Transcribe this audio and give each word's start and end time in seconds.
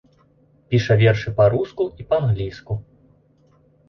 Піша 0.69 0.95
вершы 1.01 1.33
па-руску 1.39 1.85
і 2.05 2.05
па-англійску. 2.13 2.79